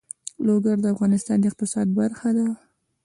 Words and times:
لوگر 0.45 0.77
د 0.81 0.85
افغانستان 0.93 1.37
د 1.39 1.43
اقتصاد 1.51 1.87
برخه 1.99 2.29
ده. 2.37 2.47